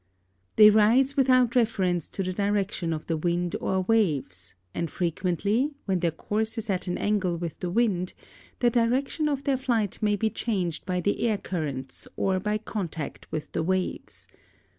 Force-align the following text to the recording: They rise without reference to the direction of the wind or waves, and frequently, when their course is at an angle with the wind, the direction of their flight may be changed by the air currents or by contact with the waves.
They 0.55 0.71
rise 0.71 1.15
without 1.15 1.55
reference 1.55 2.09
to 2.09 2.23
the 2.23 2.33
direction 2.33 2.91
of 2.91 3.05
the 3.05 3.17
wind 3.17 3.55
or 3.61 3.81
waves, 3.81 4.55
and 4.73 4.89
frequently, 4.89 5.75
when 5.85 5.99
their 5.99 6.09
course 6.09 6.57
is 6.57 6.71
at 6.71 6.87
an 6.87 6.97
angle 6.97 7.37
with 7.37 7.59
the 7.59 7.69
wind, 7.69 8.15
the 8.61 8.71
direction 8.71 9.29
of 9.29 9.43
their 9.43 9.57
flight 9.57 10.01
may 10.01 10.15
be 10.15 10.31
changed 10.31 10.87
by 10.87 11.01
the 11.01 11.27
air 11.27 11.37
currents 11.37 12.07
or 12.17 12.39
by 12.39 12.57
contact 12.57 13.31
with 13.31 13.51
the 13.51 13.61
waves. 13.61 14.27